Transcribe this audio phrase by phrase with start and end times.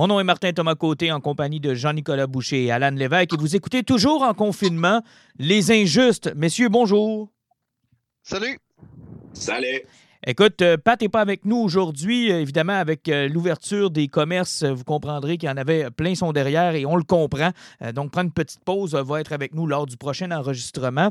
[0.00, 3.36] Mon nom est Martin Thomas Côté en compagnie de Jean-Nicolas Boucher et Alan Lévesque et
[3.36, 5.02] vous écoutez toujours en confinement
[5.38, 6.32] Les Injustes.
[6.34, 7.28] Messieurs, bonjour.
[8.22, 8.58] Salut.
[9.34, 9.82] Salut.
[10.26, 12.30] Écoute, euh, Pat n'est pas avec nous aujourd'hui.
[12.30, 16.32] Euh, évidemment, avec euh, l'ouverture des commerces, vous comprendrez qu'il y en avait plein son
[16.32, 17.52] derrière et on le comprend.
[17.94, 21.08] donc, prendre une petite pause, va être avec nous lors du prochain enregistrement.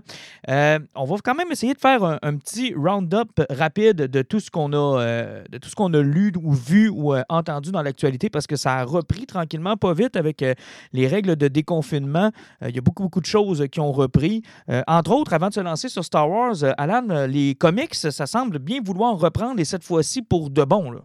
[0.47, 4.73] on va quand même essayer de faire un, petit round-up rapide de tout ce qu'on
[4.73, 9.75] a, a lu ou vu ou entendu dans l'actualité parce que ça a repris tranquillement,
[9.75, 10.45] pas vite, avec
[10.93, 12.31] les règles de déconfinement.
[12.61, 14.43] Il y a beaucoup, beaucoup de choses qui ont repris.
[14.87, 18.81] entre autres, avant de se lancer sur Star Wars, Alan, les comics, ça semble bien
[18.83, 20.91] vouloir reprendre et cette fois-ci pour de bon.
[20.91, 21.01] Là.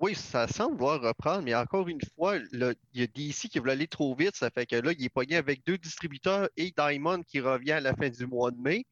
[0.00, 3.70] Oui, ça semble vouloir reprendre, mais encore une fois, il y a DC qui veut
[3.70, 4.36] aller trop vite.
[4.36, 7.80] Ça fait que là, il est pogné avec deux distributeurs et Diamond qui revient à
[7.80, 8.84] la fin du mois de mai.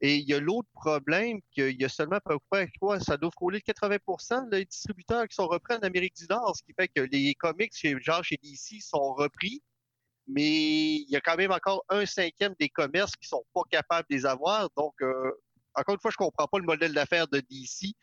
[0.00, 2.38] Et il y a l'autre problème qu'il y a seulement à peu
[3.00, 6.72] ça doit frôler 80% des distributeurs qui sont repris en Amérique du Nord, ce qui
[6.72, 9.62] fait que les comics chez, genre chez DC sont repris,
[10.26, 14.06] mais il y a quand même encore un cinquième des commerces qui sont pas capables
[14.10, 14.68] de les avoir.
[14.76, 15.30] Donc, euh,
[15.74, 17.94] encore une fois, je ne comprends pas le modèle d'affaires de DC.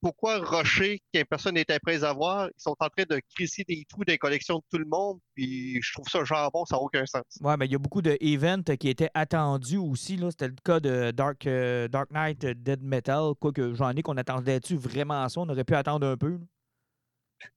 [0.00, 3.84] Pourquoi Rocher, qui personne n'était prêt à voir, ils sont en train de crisser des
[3.88, 6.18] trous des collections de tout le monde, puis je trouve ça
[6.52, 7.22] bon, ça n'a aucun sens.
[7.40, 10.18] Oui, mais il y a beaucoup d'events qui étaient attendus aussi.
[10.30, 14.74] C'était le cas de Dark, euh, Dark Knight Dead Metal, quoique j'en ai qu'on attendait-tu
[14.74, 15.40] vraiment ça?
[15.40, 16.40] On aurait pu attendre un peu.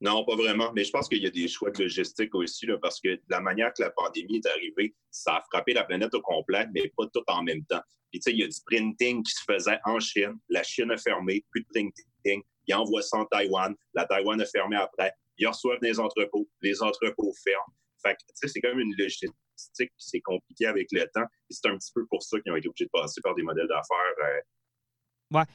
[0.02, 0.72] Non, pas vraiment.
[0.74, 3.74] Mais je pense qu'il y a des choix de logistique aussi, parce que la manière
[3.74, 7.24] que la pandémie est arrivée, ça a frappé la planète au complet, mais pas tout
[7.28, 7.82] en même temps.
[8.12, 10.38] Puis, tu sais, il y a du printing qui se faisait en Chine.
[10.50, 12.42] La Chine a fermé, plus de printing.
[12.68, 13.76] Ils envoient ça en Taïwan.
[13.94, 15.12] La Taïwan a fermé après.
[15.38, 16.48] Ils reçoivent des entrepôts.
[16.62, 17.74] Les entrepôts ferment.
[18.02, 21.26] Fait que, tu sais, c'est comme une logistique qui s'est compliquée avec le temps.
[21.50, 23.44] Et c'est un petit peu pour ça qu'ils ont été obligés de passer par des
[23.44, 24.40] modèles d'affaires euh,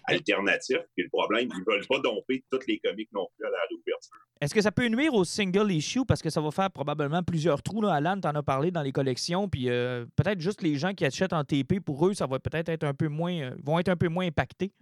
[0.04, 0.78] alternatif.
[0.94, 3.58] Puis le problème, ils ne veulent pas domper toutes les comics non plus à la
[3.68, 4.18] réouverture.
[4.40, 6.04] Est-ce que ça peut nuire au single issue?
[6.06, 7.82] Parce que ça va faire probablement plusieurs trous?
[7.82, 7.94] Là.
[7.94, 11.32] Alan, en as parlé dans les collections, puis euh, peut-être juste les gens qui achètent
[11.32, 13.96] en TP, pour eux, ça va peut-être être un peu moins, euh, vont être un
[13.96, 14.72] peu moins impactés.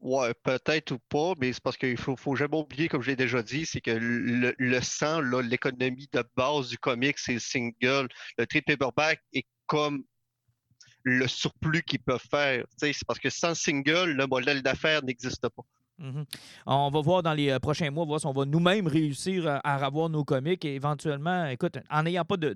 [0.00, 3.16] Ouais, peut-être ou pas, mais c'est parce qu'il faut, faut jamais oublier, comme je l'ai
[3.16, 8.08] déjà dit, c'est que le, le sang, l'économie de base du comic, c'est le single.
[8.36, 10.02] Le trade paperback est comme
[11.04, 12.64] le surplus qu'ils peuvent faire.
[12.76, 15.62] C'est parce que sans single, le modèle d'affaires n'existe pas.
[16.02, 16.24] Mhm.
[16.66, 19.58] On va voir dans les euh, prochains mois, voir si on va nous-mêmes réussir à,
[19.84, 22.52] avoir nos comics et éventuellement, écoute, en n'ayant pas de,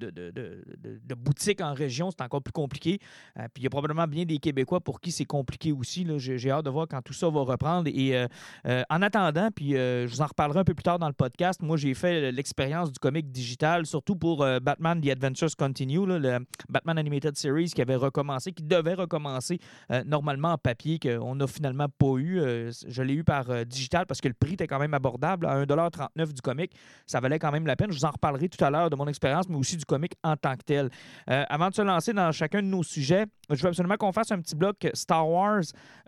[1.15, 2.99] boutique en région, c'est encore plus compliqué.
[3.39, 6.07] Euh, puis il y a probablement bien des Québécois pour qui c'est compliqué aussi.
[6.19, 7.89] J'ai hâte de voir quand tout ça va reprendre.
[7.93, 11.13] Et euh, en attendant, puis je vous en reparlerai un peu plus tard dans le
[11.13, 16.39] podcast, moi j'ai fait l'expérience du comic digital, surtout pour Batman The Adventures Continue, le
[16.69, 19.61] Batman Animated Series qui avait recommencé, qui devait recommencer
[20.05, 22.41] normalement en papier, qu'on n'a finalement pas eu.
[22.89, 25.47] je l'ai eu par euh, digital parce que le prix était quand même abordable.
[25.47, 26.73] À 1,39 du comic,
[27.07, 27.91] ça valait quand même la peine.
[27.91, 30.37] Je vous en reparlerai tout à l'heure de mon expérience, mais aussi du comic en
[30.37, 30.91] tant que tel.
[31.31, 34.33] Euh, avant de se lancer dans chacun de nos sujets, je veux absolument qu'on fasse
[34.33, 35.63] un petit bloc Star Wars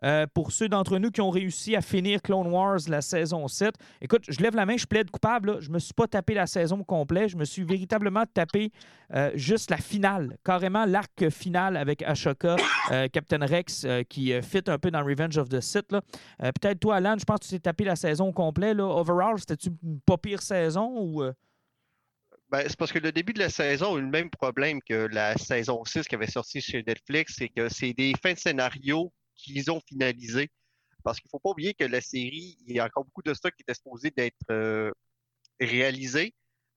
[0.04, 3.74] euh, pour ceux d'entre nous qui ont réussi à finir Clone Wars la saison 7.
[4.00, 5.60] Écoute, je lève la main, je plaide coupable.
[5.60, 7.28] Je me suis pas tapé la saison complète.
[7.28, 8.72] Je me suis véritablement tapé
[9.34, 12.56] juste la finale, carrément l'arc final avec Ashoka,
[13.10, 15.88] Captain Rex, qui fit un peu dans Revenge of the Sith.
[16.38, 18.76] Peut-être toi, Alan, je pense que tu t'es tapé la saison complète.
[18.76, 18.84] Là.
[18.84, 21.22] Overall, c'était-tu une pas pire saison ou.
[21.22, 21.32] Euh?
[22.50, 25.06] Ben, c'est parce que le début de la saison a eu le même problème que
[25.12, 29.12] la saison 6 qui avait sorti chez Netflix, c'est que c'est des fins de scénario
[29.34, 30.50] qu'ils ont finalisées.
[31.04, 33.34] Parce qu'il ne faut pas oublier que la série, il y a encore beaucoup de
[33.34, 34.90] stock qui était supposé d'être euh,
[35.60, 36.34] réalisé,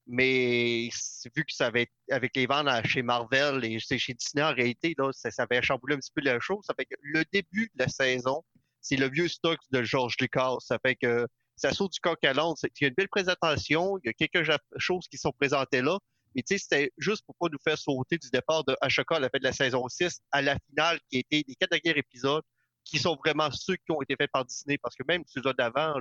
[0.07, 0.89] mais
[1.35, 5.31] vu que ça avait avec les ventes chez Marvel et chez Disney, en réalité, ça,
[5.31, 6.65] ça avait chamboulé un petit peu la chose.
[6.65, 8.43] Ça fait que le début de la saison,
[8.81, 10.55] c'est le vieux stock de George Lucas.
[10.59, 12.55] Ça fait que ça saute du coq à l'onde.
[12.63, 15.97] Il y a une belle présentation, il y a quelques choses qui sont présentées là.
[16.35, 19.19] Mais tu sais, c'était juste pour pas nous faire sauter du départ de Ashoka à
[19.19, 22.43] la fin de la saison 6 à la finale qui était les quatre derniers épisodes
[22.83, 24.77] qui sont vraiment ceux qui ont été faits par Disney.
[24.77, 25.93] Parce que même ceux d'avant,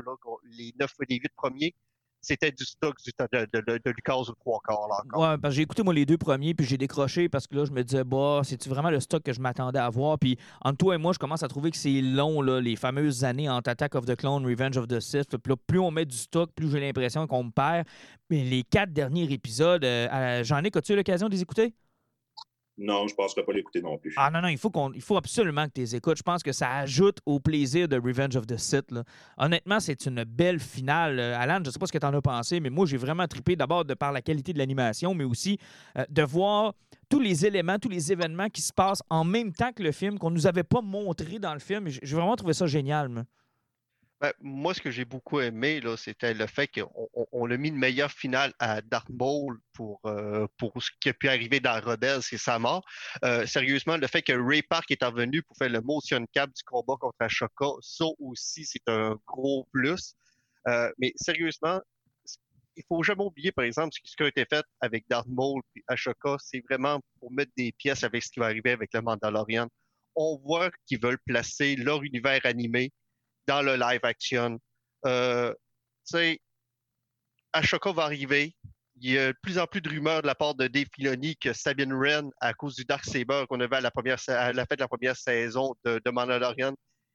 [0.53, 1.75] les neuf les huit premiers,
[2.21, 2.95] c'était du stock
[3.33, 4.89] de, de, de, Lucas ou trois quarts.
[4.89, 5.41] Là, encore.
[5.41, 7.73] Parce que j'ai écouté moi les deux premiers, puis j'ai décroché parce que là, je
[7.73, 10.19] me disais, bah, c'est-tu vraiment le stock que je m'attendais à voir?
[10.19, 13.25] Puis entre toi et moi, je commence à trouver que c'est long, là, les fameuses
[13.25, 15.37] années entre Attack of the Clone, Revenge of the Sith.
[15.37, 17.87] Puis plus on met du stock, plus j'ai l'impression qu'on me perd.
[18.29, 21.75] Mais les quatre derniers épisodes, euh, j'en ai, as-tu eu l'occasion de les écouter?
[22.81, 24.15] Non, je ne penserais pas l'écouter non plus.
[24.17, 26.17] Ah non, non, il faut, il absolument que tu les écoutes.
[26.17, 28.87] Je pense que ça ajoute au plaisir de Revenge of the Sith.
[29.37, 31.21] Honnêtement, c'est une belle finale.
[31.21, 32.97] Euh, Alan, je ne sais pas ce que tu en as pensé, mais moi, j'ai
[32.97, 35.59] vraiment trippé d'abord de par la qualité de l'animation, mais aussi
[35.99, 36.73] euh, de voir
[37.11, 40.19] tous les éléments, tous les événements qui se passent en même temps que le film,
[40.19, 41.87] qu'on ne nous avait pas montré dans le film.
[41.89, 43.27] J'ai vraiment trouvé ça génial.
[44.21, 47.79] Ben, moi, ce que j'ai beaucoup aimé, c'était le fait qu'on on, a mis une
[47.79, 52.21] meilleure finale à Darth Maul pour, euh, pour ce qui a pu arriver dans Rebels
[52.31, 52.85] et sa mort.
[53.25, 56.63] Euh, sérieusement, le fait que Ray Park est revenu pour faire le motion cap du
[56.65, 60.15] combat contre Ashoka, ça aussi, c'est un gros plus.
[60.69, 61.81] Euh, mais sérieusement,
[62.77, 65.83] il faut jamais oublier, par exemple, ce qui a été fait avec Darth Maul et
[65.89, 69.67] Ashoka, c'est vraiment pour mettre des pièces avec ce qui va arriver avec le Mandalorian.
[70.15, 72.93] On voit qu'ils veulent placer leur univers animé
[73.47, 74.59] dans le live action.
[75.07, 75.53] Euh,
[76.07, 76.41] tu sais,
[77.53, 78.55] Ashoka va arriver.
[79.03, 81.37] Il y a de plus en plus de rumeurs de la part de Dave Filoni
[81.37, 84.65] que Sabine Wren, à cause du Dark Saber qu'on avait à la, première, à la
[84.65, 86.75] de la première saison de, Mandalorian,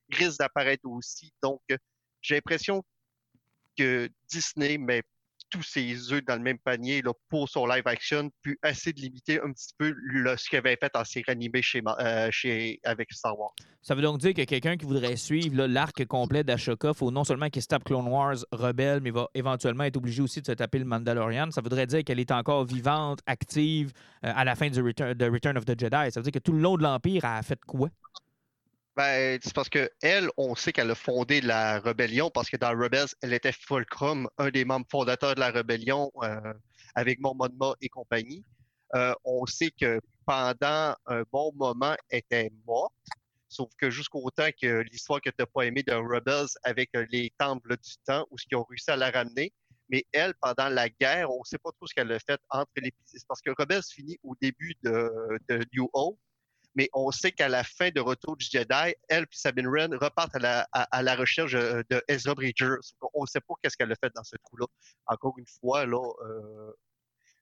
[0.10, 1.32] risque d'apparaître aussi.
[1.44, 1.62] Donc,
[2.22, 2.84] j'ai l'impression
[3.78, 5.04] que Disney met
[5.50, 9.40] tous ses œufs dans le même panier pour son live action, puis assez de limiter
[9.42, 9.94] un petit peu
[10.38, 11.62] ce qu'il avait fait en série animée
[12.00, 13.54] euh, chez, avec Star Wars.
[13.82, 17.50] Ça veut donc dire que quelqu'un qui voudrait suivre l'arc complet d'Ashoka, faut non seulement
[17.50, 20.80] qu'il se tape Clone Wars Rebelle, mais va éventuellement être obligé aussi de se taper
[20.80, 21.52] le Mandalorian.
[21.52, 23.92] Ça voudrait dire qu'elle est encore vivante, active
[24.24, 26.12] euh, à la fin du Return, de Return of the Jedi.
[26.12, 27.90] Ça veut dire que tout le long de l'Empire, a fait quoi?
[28.96, 32.70] Ben, c'est parce que elle, on sait qu'elle a fondé la rébellion parce que dans
[32.70, 36.54] Rebels, elle était Fulcrum, un des membres fondateurs de la rébellion euh,
[36.96, 37.36] avec Mon
[37.82, 38.46] et compagnie.
[38.96, 42.94] Euh, on sait que pendant un bon moment, elle était morte,
[43.50, 47.34] sauf que jusqu'au temps que l'histoire que tu n'as pas aimée de Rebels avec les
[47.38, 49.52] temples du temps, ou ce qu'ils ont réussi à la ramener.
[49.90, 52.72] Mais elle, pendant la guerre, on ne sait pas trop ce qu'elle a fait entre
[52.78, 52.92] les...
[53.28, 55.12] Parce que Rebels finit au début de,
[55.50, 56.18] de New Hope,
[56.76, 60.36] mais on sait qu'à la fin de Retour du Jedi, elle et Sabine Wren repartent
[60.36, 62.76] à la, recherche euh, de Ezra Bridger.
[63.14, 64.66] On sait pas qu'est-ce qu'elle a fait dans ce trou-là.
[65.08, 66.72] Encore une fois, là, euh,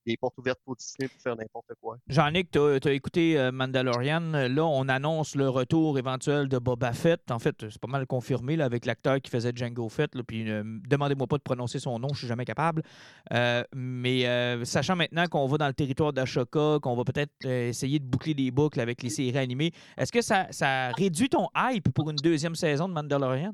[0.05, 1.97] les portes ouvertes pour Disney pour faire n'importe quoi.
[2.07, 4.31] Jean-Nic, tu as, écouté euh, Mandalorian.
[4.49, 7.31] Là, on annonce le retour éventuel de Boba Fett.
[7.31, 10.11] En fait, c'est pas mal confirmé là, avec l'acteur qui faisait Django Fett.
[10.27, 12.83] Puis euh, demandez-moi pas de prononcer son nom, je suis jamais capable.
[13.33, 14.23] Euh, mais
[14.65, 18.51] sachant maintenant qu'on va dans le territoire d'Ashoka, qu'on va peut-être essayer de boucler des
[18.51, 22.55] boucles avec les séries animées, est-ce que ça, ça réduit ton hype pour une deuxième
[22.55, 23.53] saison de Mandalorian?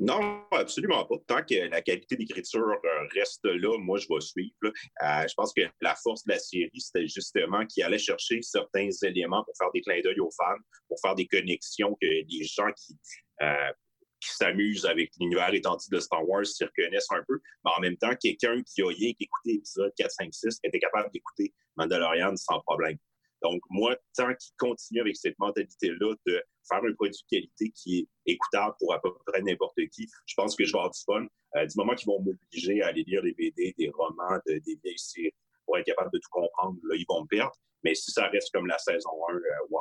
[0.00, 1.16] Non, absolument pas.
[1.26, 4.54] Tant que la qualité d'écriture euh, reste là, moi, je vais suivre.
[4.64, 8.88] Euh, je pense que la force de la série, c'était justement qu'il allait chercher certains
[9.02, 10.56] éléments pour faire des clins d'œil aux fans,
[10.88, 12.98] pour faire des connexions que les gens qui,
[13.42, 13.72] euh,
[14.20, 17.38] qui s'amusent avec l'univers étendu de Star Wars s'y reconnaissent un peu.
[17.66, 21.10] Mais en même temps, quelqu'un qui a rien qu'écouté épisode 4, 5, 6 était capable
[21.12, 22.96] d'écouter Mandalorian sans problème.
[23.42, 27.98] Donc, moi, tant qu'il continue avec cette mentalité-là de faire un produit de qualité qui
[28.00, 31.00] est écoutable pour à peu près n'importe qui, je pense que je vais avoir du
[31.04, 31.26] fun.
[31.56, 34.98] Euh, du moment qu'ils vont m'obliger à aller lire des BD, des romans, des vieilles
[34.98, 35.34] séries
[35.70, 37.52] pour être capable de tout comprendre, là, ils vont me perdre.
[37.84, 39.38] Mais si ça reste comme la saison 1, euh,
[39.70, 39.80] wow.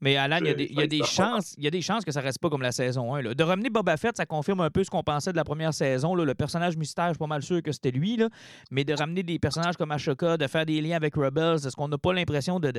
[0.00, 2.40] Mais Alan, il y a des, chances, il y a des chances que ça reste
[2.40, 3.34] pas comme la saison 1.
[3.34, 6.14] De ramener Boba Fett, ça confirme un peu ce qu'on pensait de la première saison.
[6.14, 8.16] Le personnage mystère, je suis pas mal sûr que c'était lui.
[8.16, 8.28] Là.
[8.70, 11.88] Mais de ramener des personnages comme Ashoka, de faire des liens avec Rebels, est-ce qu'on
[11.88, 12.70] n'a pas l'impression de,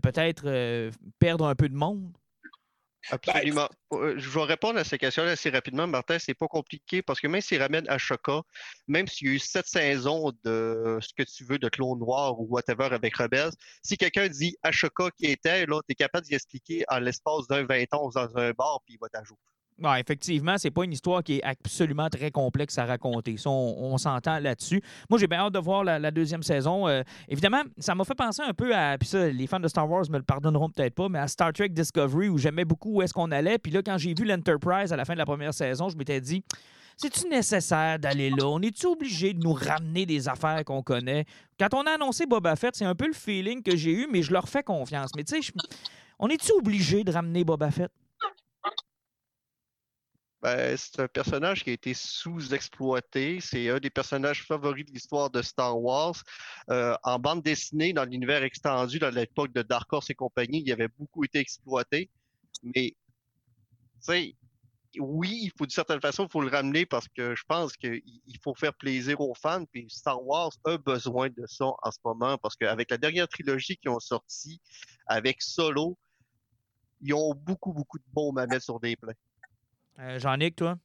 [0.00, 2.12] peut-être euh, perdre un peu de monde?
[3.10, 3.68] Absolument.
[3.92, 6.18] Euh, je vais répondre à ces questions assez rapidement, Martin.
[6.18, 8.42] C'est pas compliqué parce que même s'ils ramènent Ashoka,
[8.86, 12.38] même s'il y a eu sept saisons de ce que tu veux de Clone Noir
[12.40, 13.52] ou whatever avec Rebels,
[13.82, 17.64] si quelqu'un dit Ashoka qui était, là, tu es capable d'y expliquer en l'espace d'un
[17.64, 19.40] 20 ans dans un bar, puis il va t'ajouter.
[19.82, 23.36] Ouais, effectivement, c'est pas une histoire qui est absolument très complexe à raconter.
[23.36, 24.80] Ça, on, s'entend là-dessus.
[25.10, 26.86] Moi, j'ai bien hâte de voir la, deuxième saison.
[26.86, 28.96] Euh, évidemment, ça m'a fait penser un peu à.
[28.96, 31.52] Puis ça, les fans de Star Wars me le pardonneront peut-être pas, mais à Star
[31.52, 33.58] Trek Discovery, où j'aimais beaucoup où est-ce qu'on allait.
[33.58, 36.20] Puis là, quand j'ai vu l'Enterprise à la fin de la première saison, je m'étais
[36.20, 36.44] dit.
[36.96, 38.46] C'est-tu nécessaire d'aller là?
[38.46, 41.24] On est-tu obligé de nous ramener des affaires qu'on connaît?
[41.58, 44.22] Quand on a annoncé Boba Fett, c'est un peu le feeling que j'ai eu, mais
[44.22, 45.10] je leur fais confiance.
[45.16, 45.52] Mais tu sais,
[46.18, 47.90] on est-tu obligé de ramener Boba Fett?
[50.42, 53.40] Ben, c'est un personnage qui a été sous-exploité.
[53.40, 56.20] C'est un des personnages favoris de l'histoire de Star Wars.
[56.68, 60.72] Euh, en bande dessinée, dans l'univers extendu, dans l'époque de Dark Horse et compagnie, il
[60.72, 62.10] avait beaucoup été exploité.
[62.64, 62.96] Mais,
[64.04, 64.34] tu
[64.98, 68.02] oui, il faut d'une certaine façon, il faut le ramener parce que je pense qu'il
[68.42, 69.64] faut faire plaisir aux fans.
[69.64, 73.76] Puis Star Wars a besoin de ça en ce moment parce qu'avec la dernière trilogie
[73.76, 74.60] qui ont sorti,
[75.06, 75.96] avec Solo,
[77.00, 79.14] ils ont beaucoup, beaucoup de bons à mettre sur des plans.
[79.98, 80.78] Euh, Jean-Nic, toi?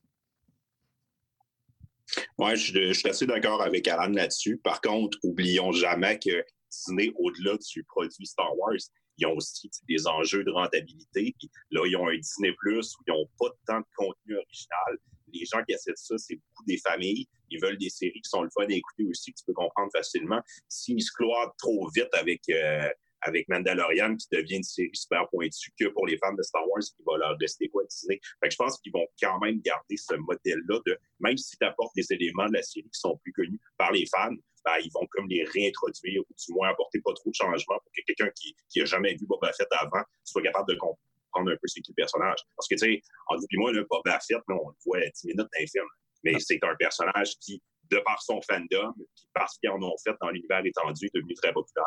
[2.37, 4.57] Oui, je, suis assez d'accord avec Alan là-dessus.
[4.57, 8.73] Par contre, oublions jamais que Disney, au-delà du produit Star Wars,
[9.17, 11.35] ils ont aussi des enjeux de rentabilité.
[11.71, 14.97] Là, ils ont un Disney Plus où ils n'ont pas tant de contenu original.
[15.33, 17.27] Les gens qui essaient ça, c'est beaucoup des familles.
[17.49, 20.41] Ils veulent des séries qui sont le fun d'écouter aussi, que tu peux comprendre facilement.
[20.69, 22.89] S'ils se cloisent trop vite avec euh,
[23.21, 26.81] avec Mandalorian qui devient une série super pointue que pour les fans de Star Wars
[26.81, 28.19] qui va leur rester quoi Disney.
[28.41, 31.65] Fait que je pense qu'ils vont quand même garder ce modèle-là de même si tu
[31.65, 34.91] apportes des éléments de la série qui sont plus connus par les fans, ben, ils
[34.93, 38.29] vont comme les réintroduire ou du moins apporter pas trop de changements pour que quelqu'un
[38.35, 41.81] qui, qui a jamais vu Boba Fett avant soit capable de comprendre un peu c'est
[41.81, 42.39] qui le personnage.
[42.55, 45.47] Parce que, tu sais, en et moi, le Boba Fett, on le voit 10 minutes
[45.59, 45.85] les film.
[46.23, 46.39] Mais ah.
[46.39, 50.29] c'est un personnage qui, de par son fandom, puis parce qu'ils en ont fait dans
[50.29, 51.85] l'univers étendu, est devenu très populaire.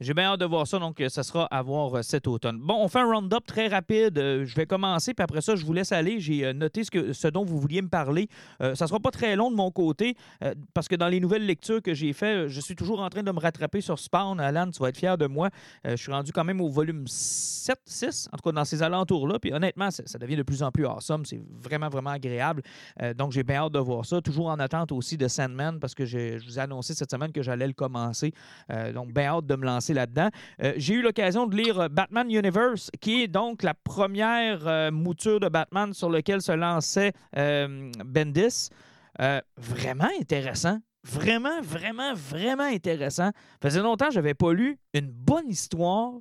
[0.00, 2.58] J'ai bien hâte de voir ça, donc euh, ça sera à voir euh, cet automne.
[2.58, 4.18] Bon, on fait un round-up très rapide.
[4.18, 6.18] Euh, je vais commencer, puis après ça, je vous laisse aller.
[6.18, 8.28] J'ai noté ce, que, ce dont vous vouliez me parler.
[8.58, 10.16] ça ne sera pas très long de mon côté,
[10.74, 13.30] parce que dans les nouvelles lectures que j'ai faites, je suis toujours en train de
[13.30, 14.40] me rattraper sur Spawn.
[14.40, 15.50] Alan, tu vas être fier de moi.
[15.84, 19.38] je suis rendu quand même au volume 7, 6, en tout cas dans ces alentours-là.
[19.38, 21.24] Puis honnêtement, ça, devient de plus en plus awesome.
[21.24, 22.62] C'est vraiment, vraiment agréable.
[23.16, 24.20] donc j'ai bien hâte de voir ça.
[24.20, 27.42] Toujours en attente aussi de Sandman, parce que je vous ai annoncé cette semaine que
[27.42, 28.32] j'allais le commencer.
[28.94, 32.90] donc bien hâte de me lancer Euh, j'ai eu l'occasion de lire euh, Batman Universe,
[33.00, 38.70] qui est donc la première euh, mouture de Batman sur laquelle se lançait Bendis.
[39.56, 40.78] vraiment intéressant.
[41.04, 43.30] Vraiment, vraiment, vraiment intéressant.
[43.60, 46.12] Faisait longtemps que je n'avais pas lu une bonne histoire,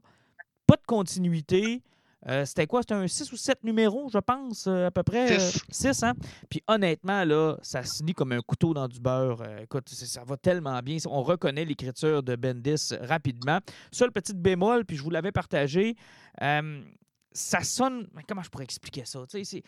[0.65, 1.83] pas de continuité,
[2.27, 2.81] euh, c'était quoi?
[2.81, 5.39] C'était un 6 ou 7 numéros, je pense, euh, à peu près.
[5.39, 6.03] 6.
[6.03, 6.13] Euh, hein?
[6.49, 9.43] Puis honnêtement, là, ça se lit comme un couteau dans du beurre.
[9.61, 10.97] écoute, ça va tellement bien.
[11.07, 13.59] On reconnaît l'écriture de Bendis rapidement.
[13.91, 15.95] Seule petite bémol, puis je vous l'avais partagé.
[16.39, 18.07] ça sonne.
[18.27, 19.23] Comment je pourrais expliquer ça?
[19.27, 19.63] C'est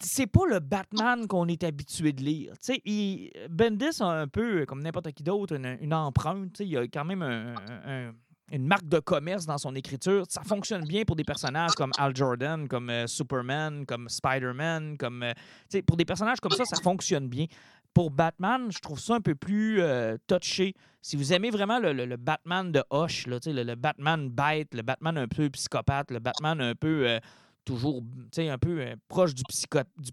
[0.00, 2.54] c'est pas le Batman qu'on est habitué de lire.
[2.84, 6.60] Il, Bendis a un peu, comme n'importe qui d'autre, une, empreinte.
[6.60, 8.12] Il y a quand même un,
[8.52, 10.24] une marque de commerce dans son écriture.
[10.28, 15.22] Ça fonctionne bien pour des personnages comme Al Jordan, comme euh, Superman, comme Spider-Man, comme
[15.22, 17.46] euh, pour des personnages comme ça, ça fonctionne bien.
[17.94, 20.74] Pour Batman, je trouve ça un peu plus euh, touché.
[21.02, 25.28] Si vous aimez vraiment le, Batman de Hush, le, le, Batman bête, le Batman un
[25.28, 27.18] peu psychopathe, le Batman un peu
[27.68, 28.02] toujours
[28.38, 29.42] un peu euh, proche du,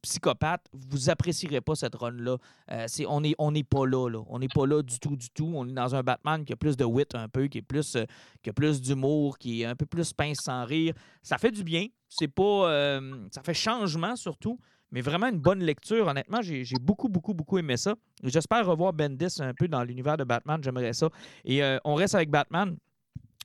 [0.02, 2.38] psychopathe, vous apprécierez pas cette run-là.
[2.72, 4.20] Euh, on n'est on est pas là, là.
[4.28, 5.50] On n'est pas là du tout, du tout.
[5.56, 7.96] On est dans un Batman qui a plus de wit un peu, qui, est plus,
[7.96, 8.04] euh,
[8.44, 10.94] qui a plus d'humour, qui est un peu plus pince sans rire.
[11.24, 11.88] Ça fait du bien.
[12.10, 13.00] C'est pas.
[13.32, 14.60] ça fait changement surtout.
[14.92, 16.08] Mais vraiment une bonne lecture.
[16.08, 17.96] Honnêtement, j'ai beaucoup, beaucoup, beaucoup aimé ça.
[18.24, 20.62] J'espère revoir Bendis un peu dans l'univers de Batman.
[20.62, 21.10] J'aimerais ça.
[21.44, 22.78] Et on reste avec Batman.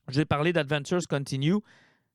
[0.09, 1.57] J'ai parlé d'Adventures Continue.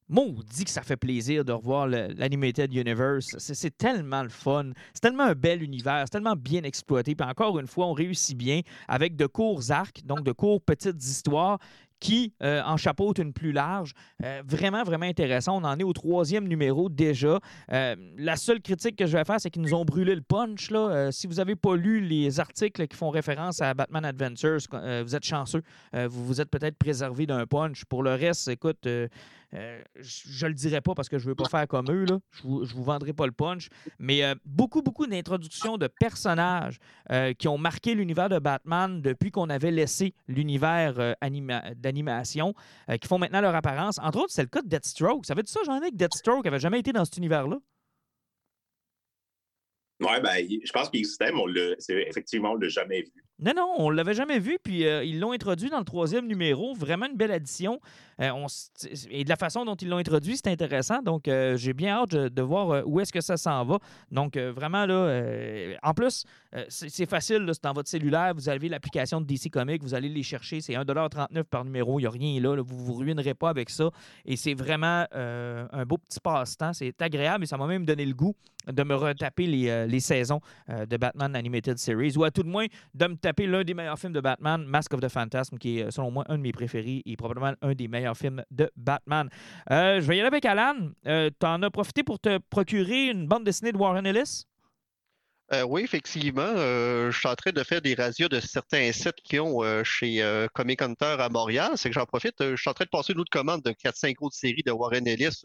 [0.07, 3.35] Maudit que ça fait plaisir de revoir l'Animated Universe.
[3.38, 4.71] C'est tellement le fun.
[4.93, 6.03] C'est tellement un bel univers.
[6.05, 7.15] C'est tellement bien exploité.
[7.15, 11.03] Puis encore une fois, on réussit bien avec de courts arcs, donc de courts petites
[11.03, 11.59] histoires
[12.00, 13.93] qui euh, en chapeaute une plus large.
[14.24, 15.57] Euh, vraiment, vraiment intéressant.
[15.57, 17.39] On en est au troisième numéro déjà.
[17.71, 20.71] Euh, la seule critique que je vais faire, c'est qu'ils nous ont brûlé le punch.
[21.12, 25.25] Si vous n'avez pas lu les articles qui font référence à Batman Adventures, vous êtes
[25.25, 25.63] chanceux.
[25.93, 27.85] vous vous êtes peut-être préservé d'un punch.
[27.85, 28.88] Pour le reste, écoute,
[29.55, 32.05] euh, je ne le dirai pas parce que je ne veux pas faire comme eux.
[32.05, 32.19] Là.
[32.31, 33.69] Je ne vous, vendrai pas le punch.
[34.00, 36.79] Mais euh, beaucoup, beaucoup d'introductions de personnages
[37.12, 41.15] euh, qui ont marqué l'univers de Batman depuis qu'on avait laissé l'univers
[41.77, 42.53] d'animation,
[43.01, 44.00] qui font maintenant leur apparence.
[44.00, 45.25] Entre autres, c'est le cas de Deathstroke.
[45.25, 47.57] Ça veut dire ça, j'en ai que Deathstroke n'avait jamais été dans cet univers-là?
[50.01, 51.47] Oui, ben, je pense qu'il existait, mais on
[51.89, 53.24] effectivement, on ne l'a jamais vu.
[53.39, 56.73] Non, non, on ne l'avait jamais vu, puis ils l'ont introduit dans le troisième numéro.
[56.73, 57.79] Vraiment une belle addition.
[58.21, 58.47] Euh,
[59.09, 61.01] et de la façon dont ils l'ont introduit, c'est intéressant.
[61.01, 63.79] Donc, euh, j'ai bien hâte de, voir euh, où est-ce que ça s'en va.
[64.11, 66.25] Donc, vraiment, là, en plus,
[66.69, 67.49] c'est facile.
[67.53, 68.33] C'est dans votre cellulaire.
[68.33, 69.81] Vous avez l'application de DC Comics.
[69.81, 70.61] Vous allez les chercher.
[70.61, 71.99] C'est 1,39 par numéro.
[71.99, 73.89] Il n'y a rien là, Vous ne vous ruinerez pas avec ça.
[74.25, 76.73] Et c'est vraiment un beau petit passe-temps.
[76.73, 78.35] C'est agréable et ça m'a même donné le goût
[78.67, 82.65] de me retaper les, les saisons de Batman Animated Series ou à tout de moins
[82.93, 85.89] de me taper l'un des meilleurs films de Batman, Mask of the Phantasm, qui est
[85.89, 89.29] selon moi un de mes préférés et probablement un des meilleurs film de Batman.
[89.72, 90.75] Euh, je vais y aller avec Alan.
[91.08, 94.44] Euh, tu en as profité pour te procurer une bande dessinée de Warren Ellis?
[95.53, 96.55] Euh, oui, effectivement.
[96.55, 100.84] je suis en train de faire des radios de certains sites qui ont chez Comic
[100.84, 101.72] Hunter à Montréal.
[101.77, 102.36] C'est que j'en profite.
[102.39, 105.08] je suis en train de passer une autre commande de 4-5 autres séries de Warren
[105.08, 105.41] Ellis.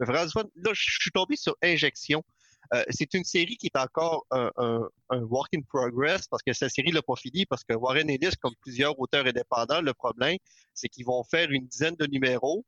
[0.00, 2.24] là, je suis tombé sur Injection.
[2.72, 6.92] Euh, c'est une série qui est encore un, work in progress parce que cette série
[6.92, 10.38] n'a pas fini parce que Warren Ellis, comme plusieurs auteurs indépendants, le problème,
[10.72, 12.64] c'est qu'ils vont faire une dizaine de numéros,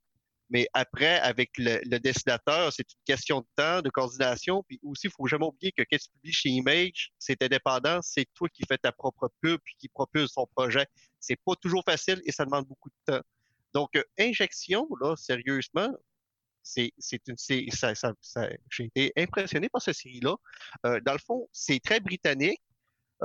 [0.50, 5.10] mais après, avec le, dessinateur, c'est une question de temps, de coordination, puis aussi, il
[5.10, 8.76] faut jamais oublier que quand tu publies chez Image, c'est indépendant, c'est toi qui fais
[8.76, 10.86] ta propre pub puis qui propulse son projet.
[11.20, 13.22] C'est pas toujours facile et ça demande beaucoup de temps.
[13.72, 15.90] Donc, euh, injection, là, sérieusement,
[16.62, 16.92] c'est
[17.26, 17.92] une ça,
[18.70, 20.36] j'ai été impressionné par cette série-là.
[20.86, 22.60] Euh, dans le fond, c'est très britannique.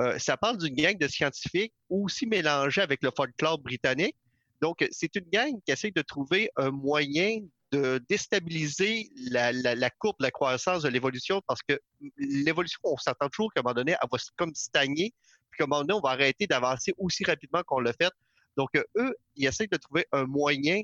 [0.00, 4.16] Euh, ça parle d'une gang de scientifiques aussi mélangée avec le folklore britannique,
[4.60, 7.40] Donc, c'est une gang qui essaie de trouver un moyen
[7.70, 11.78] de déstabiliser la, courbe la croissance de l'évolution parce que
[12.16, 15.12] l'évolution, on s'attend toujours qu'à un moment donné, elle va comme stagner,
[15.50, 18.12] puis qu'à un moment donné, on va arrêter d'avancer aussi rapidement qu'on l'a fait.
[18.56, 20.80] Donc, eux, ils essaient de trouver un moyen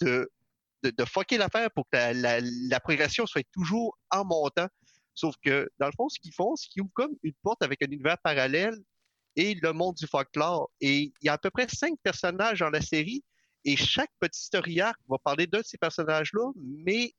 [0.00, 0.30] de,
[0.82, 1.98] de, de fucker l'affaire pour que
[2.68, 4.68] la, progression soit toujours en montant.
[5.14, 7.82] Sauf que, dans le fond, ce qu'ils font, c'est qu'ils ouvrent comme une porte avec
[7.82, 8.76] un univers parallèle
[9.34, 10.70] et le monde du folklore.
[10.80, 13.24] Et il y a à peu près cinq personnages dans la série,
[13.64, 17.12] et chaque petit historiaire va parler d'un de ces personnages-là, mais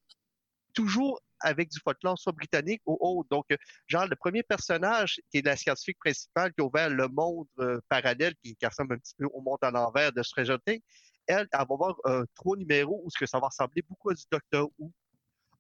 [0.74, 3.28] toujours avec du folklore, soit britannique ou autre.
[3.30, 3.46] Donc,
[3.88, 7.80] genre, le premier personnage, qui est la scientifique principale, qui a ouvert le monde euh,
[7.90, 10.82] parallèle, qui, ressemble un petit peu au monde à l'envers de Stranger Things,
[11.28, 14.14] elle, elle va avoir euh, trois numéros où ce que ça va ressembler beaucoup à
[14.14, 14.92] du Docteur Who.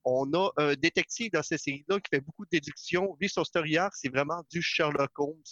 [0.03, 3.17] On a un détective dans cette série-là qui fait beaucoup de déductions.
[3.19, 5.43] Lui, son story c'est vraiment du Sherlock Holmes.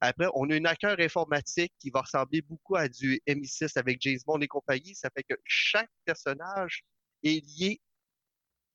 [0.00, 4.20] Après, on a une hacker informatique qui va ressembler beaucoup à du MI6 avec James
[4.24, 4.94] Bond et compagnie.
[4.94, 6.84] Ça fait que chaque personnage
[7.24, 7.80] est lié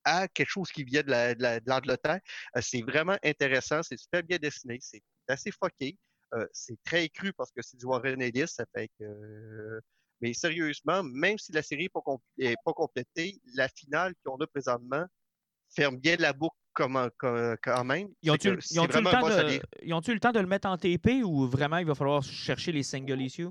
[0.03, 2.19] à quelque chose qui vient de l'Angleterre.
[2.57, 5.97] Euh, c'est vraiment intéressant, c'est super bien dessiné, c'est assez fucké.
[6.33, 9.79] Euh, c'est très cru parce que c'est du Warren Ellis, ça fait que...
[10.23, 11.89] mais sérieusement, même si la série
[12.37, 15.05] n'est pas, complétée, la finale qu'on a présentement
[15.75, 17.09] ferme bien la boucle comme,
[17.61, 18.07] quand même.
[18.21, 22.23] Ils ont-tu le, le, temps de le mettre en TP ou vraiment il va falloir
[22.23, 23.49] chercher les single issues?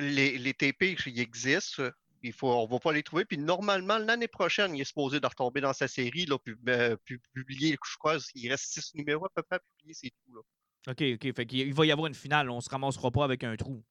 [0.00, 1.84] Les, les TP, ils existent.
[2.24, 3.24] Il faut, on ne va pas les trouver.
[3.24, 6.96] Puis normalement, l'année prochaine, il est supposé de retomber dans sa série, là, puis, euh,
[7.34, 10.34] publier, je crois, il reste six numéros à peu près à publier, c'est tout.
[10.34, 10.40] Là.
[10.88, 11.36] OK, OK.
[11.36, 12.50] Fait qu'il va y avoir une finale.
[12.50, 13.84] On ne se ramassera pas avec un trou.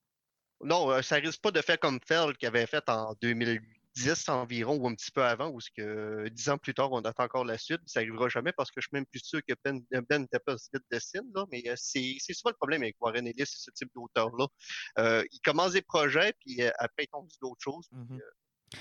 [0.64, 3.62] Non, euh, ça risque pas de faire comme Fell qui avait fait en 2008
[3.96, 7.02] 10 environ ou un petit peu avant, ou ce que dix ans plus tard, on
[7.02, 7.82] attend encore la suite.
[7.86, 10.58] Ça n'arrivera jamais parce que je suis même plus sûr que Ben, ben n'était pas
[10.58, 14.48] ce dessine, là, mais euh, c'est souvent le problème avec Warren Ellis, ce type d'auteur-là.
[15.00, 17.88] Euh, il commence des projets, puis euh, après, il tombe sur d'autres choses.
[17.92, 18.18] Mm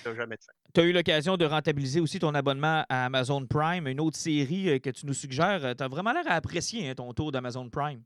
[0.05, 0.53] jamais de fin.
[0.75, 4.79] Tu as eu l'occasion de rentabiliser aussi ton abonnement à Amazon Prime, une autre série
[4.83, 5.75] que tu nous suggères.
[5.75, 8.03] Tu as vraiment l'air à apprécier hein, ton tour d'Amazon Prime.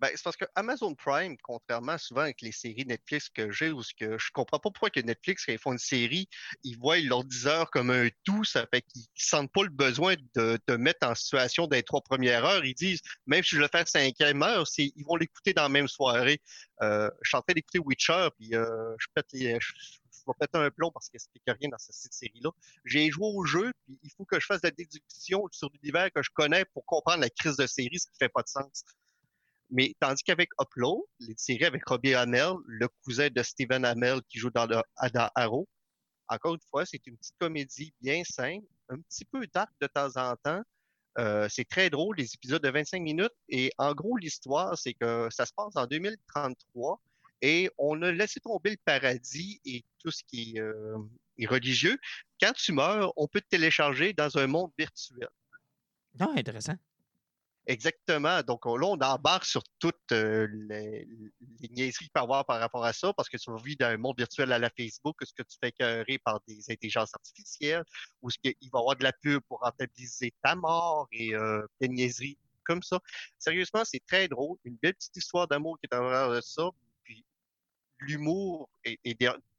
[0.00, 3.82] Ben, c'est parce que Amazon Prime, contrairement souvent avec les séries Netflix que j'ai, ou
[3.82, 6.28] ce que je comprends pas pourquoi que Netflix, quand ils font une série,
[6.62, 10.14] ils voient leur 10 heures comme un tout, ça fait qu'ils sentent pas le besoin
[10.36, 12.64] de te mettre en situation d'être trois premières heures.
[12.64, 15.88] Ils disent, même si je le fais cinquième heure, ils vont l'écouter dans la même
[15.88, 16.40] soirée.
[16.82, 19.72] Euh, je suis en train d'écouter Witcher, puis euh, je pète les, je,
[20.28, 22.50] vais péter un plomb parce qu'il a rien dans cette série-là.
[22.84, 26.12] J'ai joué au jeu, puis il faut que je fasse de la déduction sur l'univers
[26.12, 28.84] que je connais pour comprendre la crise de série, ce qui fait pas de sens.
[29.70, 34.38] Mais tandis qu'avec Upload, les séries avec Robbie Hamel, le cousin de Steven Hamel qui
[34.38, 34.80] joue dans, le,
[35.34, 35.68] Arrow,
[36.28, 40.16] encore une fois, c'est une petite comédie bien simple, un petit peu dark de temps
[40.16, 40.62] en temps.
[41.18, 43.32] Euh, c'est très drôle, les épisodes de 25 minutes.
[43.48, 47.00] Et en gros, l'histoire, c'est que ça se passe en 2033
[47.40, 50.98] et on a laissé tomber le paradis et tout ce qui euh,
[51.38, 51.96] est religieux.
[52.40, 55.28] Quand tu meurs, on peut te télécharger dans un monde virtuel.
[56.20, 56.74] Ah, intéressant.
[57.68, 58.42] Exactement.
[58.44, 61.06] Donc là, on embarque sur toutes euh, les,
[61.70, 64.16] niaiseries qu'il peut avoir par rapport à ça, parce que tu vis dans un monde
[64.16, 67.84] virtuel à la Facebook, ce que tu fais écœurer par des intelligences artificielles,
[68.22, 71.62] ou ce qu'il va y avoir de la pub pour rentabiliser ta mort et euh,
[71.78, 73.00] des niaiseries comme ça.
[73.38, 74.56] Sérieusement, c'est très drôle.
[74.64, 76.70] Une belle petite histoire d'amour qui est en de ça.
[77.04, 77.22] Puis
[77.98, 78.98] l'humour est,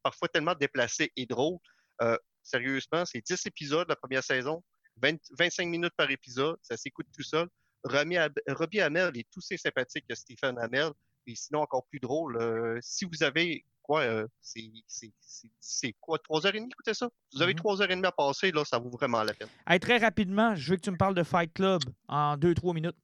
[0.01, 1.59] parfois tellement déplacé et drôle.
[2.01, 4.63] Euh, sérieusement, c'est 10 épisodes la première saison,
[4.97, 7.47] 25 minutes par épisode, ça s'écoute tout seul.
[7.83, 10.91] Robbie Hamel est tout aussi sympathique que Stephen Hamel.
[11.27, 16.55] Et sinon, encore plus drôle, euh, si vous avez quoi, euh, c'est quoi, trois heures
[16.55, 17.09] et demie, écoutez ça?
[17.33, 19.49] Vous avez trois heures et demie à passer, là, ça vaut vraiment la peine.
[19.79, 22.95] très rapidement, je veux que tu me parles de Fight Club en deux, trois minutes.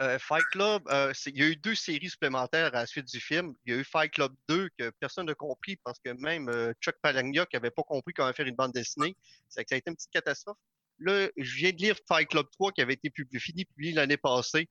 [0.00, 0.82] Euh, Fight Club,
[1.26, 3.54] il y a eu deux séries supplémentaires à la suite du film.
[3.66, 6.48] Il y a eu Fight Club 2 que personne n'a compris parce que même
[6.80, 9.14] Chuck Palahniuk n'avait pas compris comment faire une bande dessinée.
[9.48, 10.56] Ça a été une petite catastrophe.
[11.00, 14.16] Là, je viens de lire Fight Club 3 qui avait été publié, fini publié l'année
[14.16, 14.68] passée.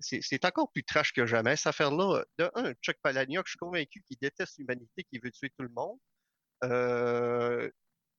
[0.00, 2.24] c'est encore plus trash que jamais, cette affaire-là.
[2.38, 5.70] De un, Chuck Palahniuk, je suis convaincu qu'il déteste l'humanité, qu'il veut tuer tout le
[5.70, 5.98] monde.
[6.64, 7.70] Euh,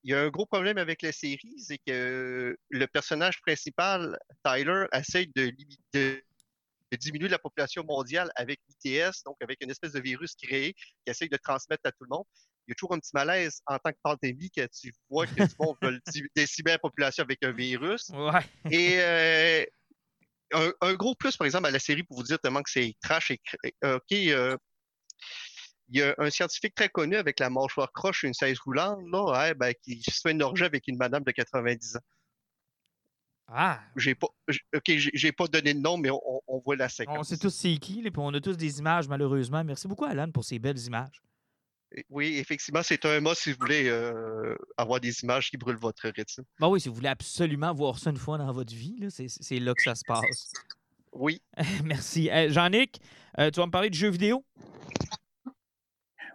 [0.03, 4.85] il y a un gros problème avec la série, c'est que le personnage principal, Tyler,
[4.93, 5.51] essaie de,
[5.93, 6.23] de,
[6.95, 11.27] diminuer la population mondiale avec l'ITS, donc avec une espèce de virus créé qui essaie
[11.27, 12.25] de transmettre à tout le monde
[12.67, 15.33] il y a toujours un petit malaise en tant que pandémie que tu vois que
[15.33, 15.99] du monde veut
[16.35, 18.09] décimer la population avec un virus.
[18.71, 19.65] Et euh,
[20.81, 23.31] un, gros plus, par exemple, à la série, pour vous dire tellement que c'est trash
[23.31, 23.39] et
[23.83, 24.11] euh, OK.
[24.11, 24.57] Euh,
[25.89, 29.53] il y a un scientifique très connu avec la mâchoire croche une 16 roulante, là,
[29.53, 31.99] ben, qui se fait une orgie avec une madame de 90 ans.
[33.47, 33.79] Ah.
[33.95, 34.27] J'ai pas,
[34.75, 37.17] ok, j'ai pas donné de nom, mais on, voit la séquence.
[37.19, 39.63] On sait tous c'est qui, et puis on a tous des images, malheureusement.
[39.63, 41.21] Merci beaucoup, Alan, pour ces belles images.
[42.09, 46.09] Oui, effectivement, c'est un mot si vous voulez euh, avoir des images qui brûlent votre
[46.09, 46.43] rétine.
[46.59, 49.73] Ben oui, si vous voulez absolument voir ça une fois dans votre vie, c'est là
[49.73, 50.51] que ça se passe.
[51.13, 51.41] Oui.
[51.85, 52.29] Merci.
[52.49, 52.99] Jean-Nic,
[53.37, 54.43] tu vas me parler de jeux vidéo?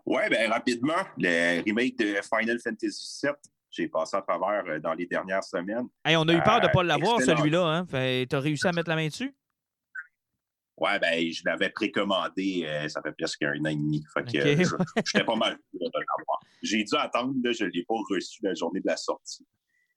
[0.06, 3.32] Oui, bien rapidement, le remake de Final Fantasy VII
[3.70, 5.88] j'ai passé à travers euh, dans les dernières semaines.
[6.06, 7.64] on a eu peur de ne pas euh, l'avoir, celui-là.
[7.64, 7.86] Hein?
[7.86, 9.34] Tu as réussi à mettre la main dessus?
[10.76, 14.02] Oui, ben, je l'avais précommandé, euh, ça fait presque un an et demi.
[14.14, 14.30] Fait que
[15.04, 16.40] j'étais pas mal de l'avoir.
[16.62, 19.46] J'ai dû attendre, je ne l'ai pas reçu la journée de la sortie.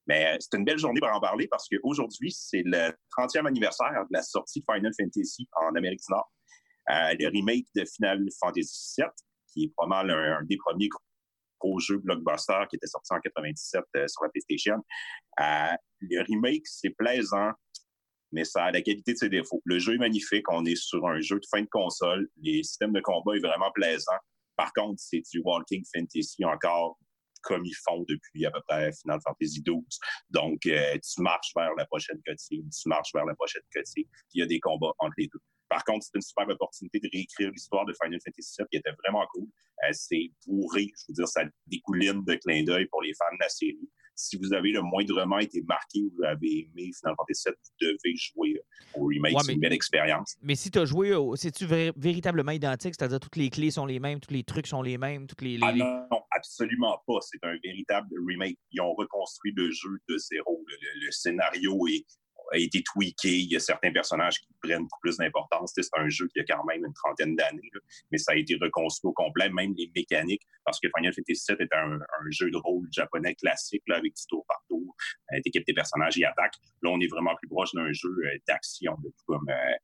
[0.05, 4.11] Mais c'est une belle journée pour en parler parce qu'aujourd'hui, c'est le 30e anniversaire de
[4.11, 6.29] la sortie de Final Fantasy en Amérique du Nord.
[6.89, 9.07] le remake de Final Fantasy VII,
[9.53, 10.89] qui est probablement un, un des premiers
[11.63, 14.77] gros jeu blockbuster qui était sorti en 97 euh, sur la PlayStation.
[15.39, 17.51] Euh, le remake, c'est plaisant,
[18.31, 19.61] mais ça a la qualité de ses défauts.
[19.65, 20.49] Le jeu est magnifique.
[20.49, 22.27] On est sur un jeu de fin de console.
[22.41, 24.11] Les systèmes de combat sont vraiment plaisants.
[24.55, 26.97] Par contre, c'est du Walking Fantasy encore
[27.43, 29.83] comme ils font depuis à peu près Final Fantasy XII.
[30.29, 34.39] Donc, euh, tu marches vers la prochaine cutscene, tu marches vers la prochaine cutscene, il
[34.39, 35.41] y a des combats entre les deux.
[35.73, 38.91] Par contre, c'est une super opportunité de réécrire l'histoire de Final Fantasy VII qui était
[39.03, 39.47] vraiment cool.
[39.83, 43.39] Euh, c'est bourré, je veux dire, ça découline de clin d'œil pour les fans de
[43.41, 43.89] la série.
[44.13, 47.87] Si vous avez le moindrement été marqué ou vous avez aimé Final Fantasy VII, vous
[47.87, 48.61] devez jouer
[48.93, 49.33] au remake.
[49.43, 50.35] c'est une belle expérience.
[50.43, 52.93] Mais si tu as joué, c'est-tu véritablement identique?
[52.95, 55.57] C'est-à-dire toutes les clés sont les mêmes, tous les trucs sont les mêmes, toutes les.
[55.63, 57.17] Ah non, absolument pas.
[57.21, 58.59] C'est un véritable remake.
[58.71, 60.63] Ils ont reconstruit le jeu de zéro.
[60.67, 62.05] le scénario est
[62.53, 63.29] a été tweaké.
[63.29, 65.73] Il y a certains personnages qui prennent plus d'importance.
[65.75, 67.69] C'est un jeu qui a quand même une trentaine d'années,
[68.11, 71.57] mais ça a été reconstruit au complet, même les mécaniques, parce que Final Fantasy VII
[71.59, 74.95] est un, jeu de rôle japonais classique avec du tour par tour.
[75.33, 76.55] Euh, T'équipes tes personnages et attaques.
[76.81, 78.95] Là, on est vraiment plus proche d'un jeu euh, d'action,
[79.27, 79.75] comme euh,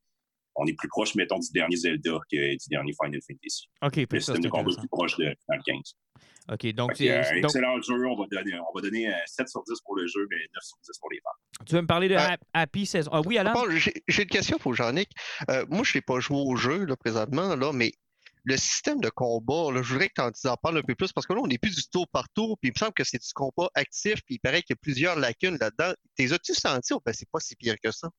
[0.56, 3.70] on est plus proche, mettons, du dernier Zelda que du dernier Final Fantasy.
[3.82, 5.96] OK, Le système de combat plus proche de Final 15.
[6.52, 7.12] OK, donc c'est.
[7.12, 8.08] un excellent jeu.
[8.08, 10.78] On va donner, on va donner 7 sur 10 pour le jeu, mais 9 sur
[10.84, 11.66] 10 pour les fans.
[11.66, 12.18] Tu veux me parler de
[12.54, 13.12] Happy saison?
[13.14, 13.54] Ah oui, Alain?
[14.08, 15.10] J'ai une question pour Jean-Nic.
[15.50, 17.92] Euh, moi, je n'ai pas joué au jeu là, présentement, là, mais
[18.46, 21.28] le système de combat, là, je voudrais que tu en, parles un peu plus parce
[21.28, 23.22] que là, on n'est plus du tour par tour, puis il me semble que c'est
[23.22, 25.94] du combat actif, puis il paraît qu'il y a plusieurs lacunes là-dedans.
[26.16, 28.10] T'es as-tu senti ou ben, c'est pas si pire que ça?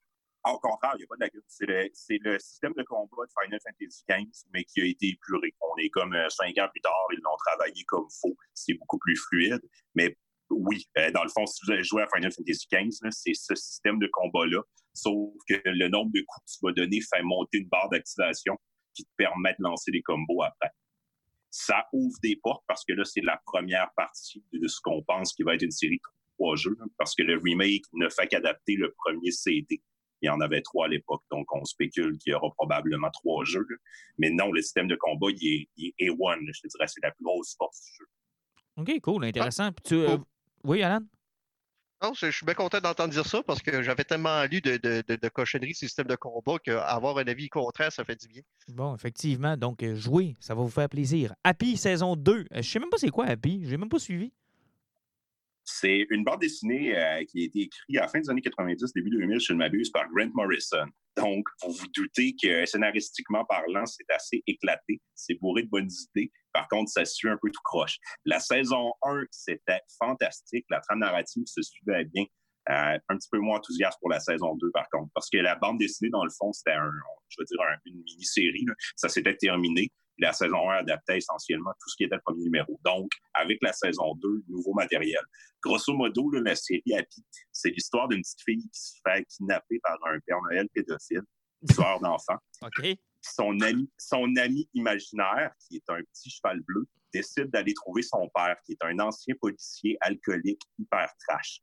[0.46, 1.42] Au contraire, il n'y a pas de lacune.
[1.48, 5.54] C'est le, système de combat de Final Fantasy XV, mais qui a été épuré.
[5.60, 8.36] On est comme euh, cinq ans plus tard, ils l'ont travaillé comme faux.
[8.54, 9.60] C'est beaucoup plus fluide.
[9.94, 10.16] Mais
[10.48, 13.54] oui, euh, dans le fond, si vous avez joué à Final Fantasy XV, c'est ce
[13.54, 14.62] système de combat-là.
[14.94, 18.56] Sauf que le nombre de coups que tu vas donner fait monter une barre d'activation
[18.94, 20.70] qui te permet de lancer des combos après.
[21.50, 25.32] Ça ouvre des portes parce que là, c'est la première partie de ce qu'on pense
[25.34, 26.02] qui va être une série de
[26.38, 29.82] trois jeux, parce que le remake ne fait qu'adapter le premier CD.
[30.22, 33.44] Il y en avait trois à l'époque, donc on spécule qu'il y aura probablement trois
[33.44, 33.66] jeux.
[34.18, 37.24] Mais non, le système de combat, il est, A1, je te dirais, c'est la plus
[37.24, 38.06] grosse force du jeu.
[38.76, 39.70] OK, cool, intéressant.
[39.92, 40.18] Euh,
[40.64, 41.00] oui, Alan?
[42.02, 45.02] Non, je suis bien content d'entendre dire ça parce que j'avais tellement lu de, de,
[45.06, 48.26] de, de cochonneries sur le système de combat qu'avoir un avis contraire, ça fait du
[48.26, 48.40] bien.
[48.68, 49.54] Bon, effectivement.
[49.58, 51.34] Donc, euh, jouer, ça va vous faire plaisir.
[51.44, 52.32] Happy saison 2.
[52.32, 53.60] Euh, je sais même pas c'est quoi Happy.
[53.64, 54.32] Je n'ai même pas suivi.
[55.78, 58.92] C'est une bande dessinée euh, qui a été écrite à la fin des années 90,
[58.92, 60.86] début 2000, je ne m'abuse, par Grant Morrison.
[61.16, 65.00] Donc, vous vous doutez que scénaristiquement parlant, c'est assez éclaté.
[65.14, 66.30] C'est bourré de bonnes idées.
[66.52, 67.98] Par contre, ça suit un peu tout croche.
[68.24, 70.64] La saison 1, c'était fantastique.
[70.70, 72.24] La trame narrative se suivait bien.
[72.70, 75.10] Euh, un petit peu moins enthousiaste pour la saison 2, par contre.
[75.14, 76.90] Parce que la bande dessinée, dans le fond, c'était un,
[77.28, 78.66] je veux dire, une mini-série.
[78.96, 79.90] Ça s'était terminé.
[80.18, 82.78] La saison 1 adaptait essentiellement tout ce qui était le premier numéro.
[82.84, 85.20] Donc, avec la saison 2, nouveau matériel.
[85.62, 89.98] Grosso modo, la série Happy, c'est l'histoire d'une petite fille qui se fait kidnapper par
[90.06, 91.22] un Père Noël pédophile,
[91.62, 92.38] d'enfants.
[92.62, 92.86] OK.
[93.22, 98.28] Son ami, son ami imaginaire, qui est un petit cheval bleu, décide d'aller trouver son
[98.34, 101.60] père, qui est un ancien policier alcoolique hyper trash.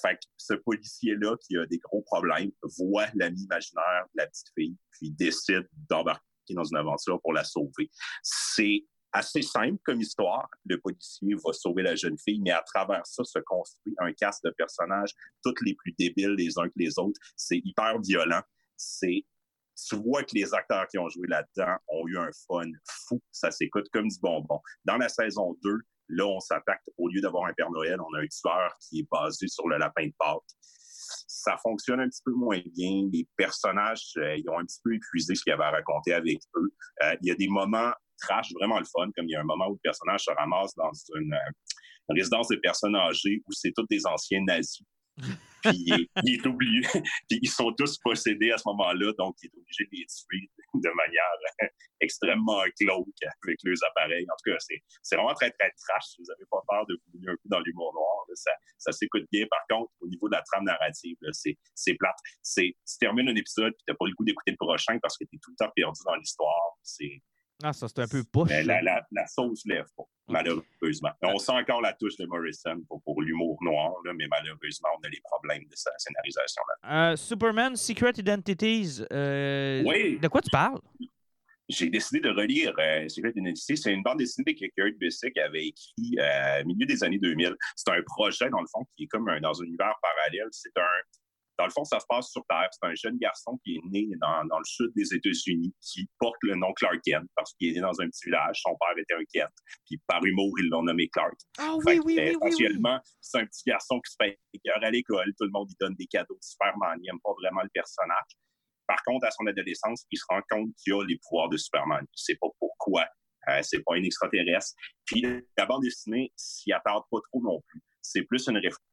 [0.00, 4.48] Fait que ce policier-là, qui a des gros problèmes, voit l'ami imaginaire de la petite
[4.56, 7.90] fille, puis décide d'embarquer dans une aventure pour la sauver.
[8.22, 10.48] C'est assez simple comme histoire.
[10.64, 14.42] Le policier va sauver la jeune fille, mais à travers ça se construit un cast
[14.44, 17.20] de personnages, tous les plus débiles les uns que les autres.
[17.36, 18.42] C'est hyper violent.
[18.76, 19.26] C'est
[19.88, 23.20] tu vois que les acteurs qui ont joué là-dedans ont eu un fun fou.
[23.32, 24.60] Ça s'écoute comme du bonbon.
[24.84, 25.78] Dans la saison 2,
[26.12, 29.08] là, on s'attaque, au lieu d'avoir un Père Noël, on a un tueur qui est
[29.10, 30.42] basé sur le lapin de Pâques
[31.42, 33.08] ça fonctionne un petit peu moins bien.
[33.12, 36.38] Les personnages, euh, ils ont un petit peu épuisé ce qu'ils avaient à raconter avec
[36.56, 36.72] eux.
[37.02, 39.44] Euh, il y a des moments trash vraiment le fun, comme il y a un
[39.44, 41.50] moment où le personnage se ramasse dans une, euh,
[42.08, 44.82] résidence de personnes âgées où c'est tous des anciens nazis.
[45.62, 46.42] Puis il
[47.28, 50.50] puis ils sont tous possédés à ce moment-là, donc il est obligé de les tuer
[50.74, 51.70] de manière
[52.00, 53.06] extrêmement glauques
[53.44, 54.26] avec leurs appareils.
[54.28, 54.58] En tout cas,
[55.02, 56.04] c'est vraiment très, très trash.
[56.04, 59.24] Si vous n'avez pas peur de vous un peu dans l'humour noir, ça, ça s'écoute
[59.30, 59.46] bien.
[59.48, 62.16] Par contre, au niveau de la trame narrative, c'est plate.
[62.56, 65.24] Tu termines un épisode et tu n'as pas le goût d'écouter le prochain parce que
[65.24, 66.76] tu es tout le temps perdu dans l'histoire.
[67.62, 68.48] Ah, ça, c'est un peu poche.
[68.48, 71.10] Mais la, la, la, sauce lève pas, malheureusement.
[71.22, 75.06] On sent encore la touche de Morrison pour, pour l'humour noir, là, mais malheureusement, on
[75.06, 76.62] a les problèmes de sa scénarisation.
[76.68, 77.12] Là.
[77.12, 79.02] Euh, Superman Secret Identities.
[79.12, 80.18] Euh, oui.
[80.18, 80.80] De quoi tu parles?
[81.68, 83.76] J'ai décidé de relire euh, Secret Identities.
[83.76, 86.16] C'est une bande dessinée que Kurt Busiek avait écrit
[86.62, 87.54] au milieu des années 2000.
[87.76, 90.48] C'est un projet, dans le fond, qui est comme un, dans un univers parallèle.
[90.50, 91.00] C'est un
[91.58, 92.68] dans le fond, ça se passe sur Terre.
[92.72, 96.54] C'est un jeune garçon qui est né dans, le sud des États-Unis, qui porte le
[96.54, 98.60] nom Clark Kent parce qu'il est né dans un petit village.
[98.62, 99.52] Son père était un Kent.
[99.86, 101.34] Puis par humour, ils l'ont nommé Clark.
[101.58, 104.38] Ah oui, oui, oui, Essentiellement, c'est un petit garçon qui se fait
[104.72, 105.32] à l'école.
[105.38, 106.98] Tout le monde lui donne des cadeaux de Superman.
[107.02, 108.32] Il n'aime pas vraiment le personnage.
[108.86, 112.00] Par contre, à son adolescence, il se rend compte qu'il a les pouvoirs de Superman.
[112.00, 113.06] Il ne sait pas pourquoi.
[113.48, 114.74] Euh, c'est pas un extraterrestre.
[115.04, 115.22] Puis
[115.56, 117.80] la bande dessinée s'y attarde pas trop non plus.
[118.00, 118.91] C'est plus une réflexion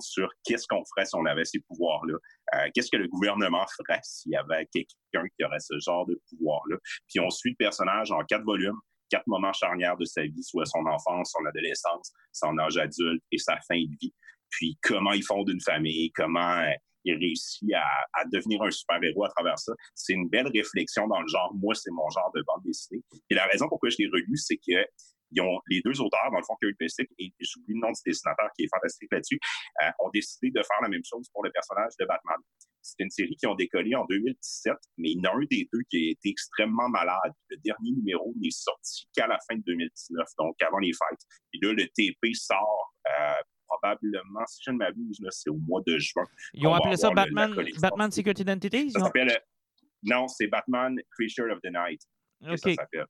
[0.00, 2.14] sur qu'est-ce qu'on ferait si on avait ces pouvoirs-là.
[2.54, 6.20] Euh, qu'est-ce que le gouvernement ferait s'il y avait quelqu'un qui aurait ce genre de
[6.30, 6.76] pouvoir-là?
[7.08, 8.78] Puis on suit le personnage en quatre volumes,
[9.10, 13.38] quatre moments charnières de sa vie, soit son enfance, son adolescence, son âge adulte et
[13.38, 14.14] sa fin de vie.
[14.50, 16.70] Puis comment il fonde une famille, comment euh,
[17.04, 19.72] il réussit à, à devenir un super-héros à travers ça.
[19.94, 21.52] C'est une belle réflexion dans le genre.
[21.54, 23.02] Moi, c'est mon genre de bande dessinée.
[23.28, 24.86] Et la raison pourquoi je l'ai relu, c'est que
[25.32, 28.00] ils ont, les deux auteurs, dans le fond, Kurt Busiek et j'oublie le nom du
[28.04, 29.38] dessinateur qui est fantastique là-dessus,
[29.82, 32.38] euh, ont décidé de faire la même chose pour le personnage de Batman.
[32.82, 35.68] C'est une série qui ont décollé en 2017, mais il y en a un des
[35.72, 37.32] deux qui a été extrêmement malade.
[37.48, 41.20] Le dernier numéro n'est sorti qu'à la fin de 2019, donc avant les fêtes.
[41.54, 43.34] Et là, le TP sort euh,
[43.68, 46.26] probablement, si je ne m'abuse, c'est au mois de juin.
[46.54, 48.90] Ils ont appelé ça Batman, Batman Secret Identity?
[48.90, 49.40] Ça s'appelle...
[50.04, 52.02] Non, c'est Batman Creature of the Night.
[52.42, 52.58] OK.
[52.58, 53.06] Ça s'appelle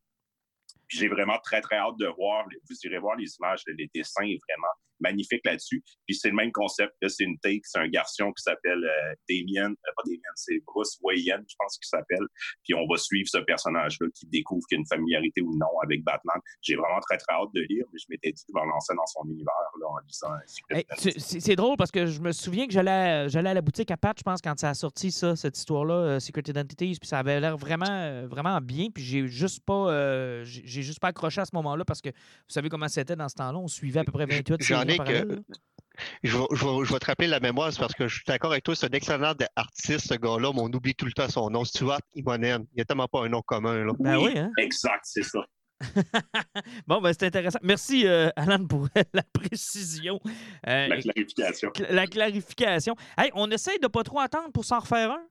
[0.96, 2.44] j'ai vraiment très, très hâte de voir.
[2.68, 5.82] Vous irez voir les images, les dessins vraiment magnifique là-dessus.
[6.06, 6.94] Puis c'est le même concept.
[7.06, 10.98] C'est une take, c'est un garçon qui s'appelle euh, Damien, euh, pas Damien, c'est Bruce
[11.02, 12.24] Wayne, je pense qu'il s'appelle.
[12.64, 15.80] Puis on va suivre ce personnage-là qui découvre qu'il y a une familiarité ou non
[15.82, 16.40] avec Batman.
[16.62, 19.06] J'ai vraiment très, très hâte de lire, mais je m'étais dit que je lancer dans
[19.06, 23.54] son univers là, en lisant C'est drôle parce que je me souviens que j'allais à
[23.54, 26.44] la boutique à Pat, je pense, quand ça a sorti, ça, cette histoire-là, euh, Secret
[26.46, 28.88] Identities, puis ça avait l'air vraiment, vraiment bien.
[28.90, 32.68] Puis j'ai juste pas j'ai juste pas accroché à ce moment-là parce que vous savez
[32.68, 33.58] comment c'était dans ce temps-là.
[33.58, 34.62] On suivait à peu près 28
[36.22, 38.96] je, vais, te rappeler la mémoire, parce que je suis d'accord avec toi, c'est un
[38.96, 41.64] excellent artiste, ce gars-là, mais on oublie tout le temps son nom.
[41.64, 42.64] Stuart Imonen.
[42.72, 43.84] Il n'y a tellement pas un nom commun.
[43.84, 43.92] Là.
[43.98, 44.50] Ben oui, hein?
[44.58, 45.40] Exact, c'est ça.
[46.86, 47.58] bon, ben c'est intéressant.
[47.62, 50.20] Merci, euh, Alan, pour la précision.
[50.66, 51.72] Euh, la clarification.
[51.90, 52.94] La clarification.
[53.18, 55.26] Hey, on essaye de pas trop attendre pour s'en refaire un?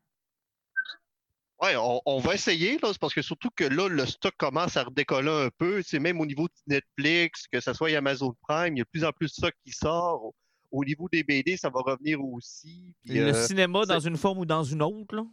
[1.61, 5.29] Oui, on, va essayer, là, parce que surtout que là, le stock commence à redécoller
[5.29, 5.83] un peu.
[5.83, 8.89] C'est même au niveau de Netflix, que ce soit Amazon Prime, il y a de
[8.89, 10.33] plus en plus de stock qui sort.
[10.71, 12.95] Au, niveau des BD, ça va revenir aussi.
[13.05, 15.23] le euh, cinéma dans une forme ou dans une autre, là?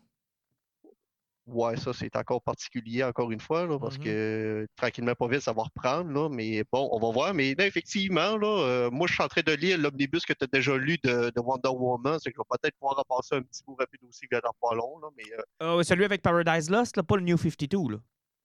[1.48, 4.04] Ouais, ça, c'est encore particulier, encore une fois, là, parce mm-hmm.
[4.04, 6.10] que tranquillement, pas vite, ça va reprendre.
[6.10, 7.32] Là, mais bon, on va voir.
[7.32, 10.44] Mais là, effectivement, là, euh, moi, je suis en train de lire l'omnibus que tu
[10.44, 12.18] as déjà lu de, Wonder Woman.
[12.18, 14.74] C'est que je vais peut-être pouvoir repasser un petit peu rapide aussi, il dans pas
[14.74, 14.98] long.
[14.98, 15.24] Là, mais,
[15.62, 15.82] euh...
[15.82, 17.92] celui avec Paradise Lost, là, pas le New 52.
[17.92, 17.98] Là.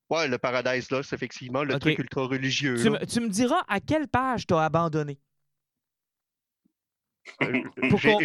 [0.10, 2.78] Ouais, le Paradise Lost, effectivement, le truc ultra religieux.
[2.78, 5.20] Tu, tu, me diras à quelle page tu as abandonné?
[7.42, 7.64] Euh,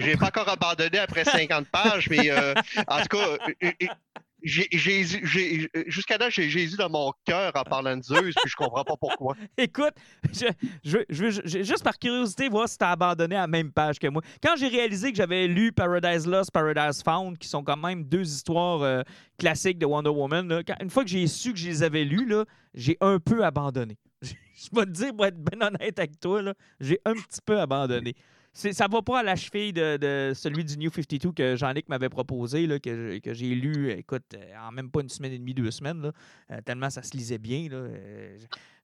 [0.01, 2.55] j'ai pas encore abandonné après 50 pages, mais euh,
[2.89, 3.37] en tout cas,
[4.43, 8.97] jusqu'à là, j'ai Jésus dans mon cœur en parlant de Zeus, puis je comprends pas
[8.97, 9.35] pourquoi.
[9.59, 9.95] Écoute,
[10.83, 14.23] juste par curiosité voir si tu as abandonné à la même page que moi.
[14.43, 18.27] Quand j'ai réalisé que j'avais lu Paradise Lost, Paradise Found, qui sont quand même deux
[18.27, 19.03] histoires euh,
[19.39, 22.33] classiques de Wonder Woman, une fois que j'ai su que je les avais lus,
[22.75, 23.97] j'ai un peu abandonné.
[24.23, 24.29] je
[24.73, 26.43] vais te dire, pour être bien honnête avec toi,
[26.81, 28.15] j'ai un petit peu abandonné
[28.59, 32.67] ça va pas à la cheville de, celui du New 52 que Jean-Luc m'avait proposé,
[32.81, 36.13] que, j'ai lu, écoute, en même pas une semaine et demie, deux semaines,
[36.51, 37.69] euh, tellement ça se lisait bien.
[37.71, 38.37] Euh,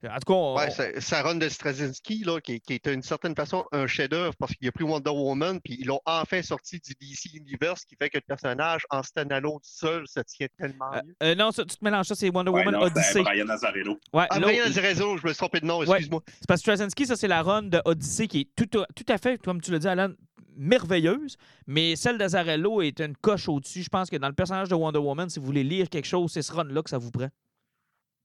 [0.09, 3.65] en tout cas, ouais, ça, run de Straczynski, là, qui, qui est d'une certaine façon
[3.73, 6.95] un chef-d'œuvre parce qu'il n'y a plus Wonder Woman, puis ils l'ont enfin sorti du
[6.95, 11.15] DC Universe, qui fait que le personnage en stand-alone seul se tient tellement euh, mieux.
[11.23, 13.23] Euh, non, ça, tu te mélanges ça, c'est Wonder Woman Odyssey.
[13.23, 13.99] Brian Nazarello.
[14.13, 16.23] Ouais, ah, Brian Nazarello, je me suis trompé de nom, excuse-moi.
[16.27, 19.19] C'est parce que Straczynski, ça, c'est la run de Odyssey qui est tout, tout à
[19.19, 20.11] fait, comme tu l'as dit, Alan,
[20.57, 21.37] merveilleuse,
[21.67, 23.83] mais celle d'Azarello est une coche au-dessus.
[23.83, 26.33] Je pense que dans le personnage de Wonder Woman, si vous voulez lire quelque chose,
[26.33, 27.29] c'est ce run-là que ça vous prend.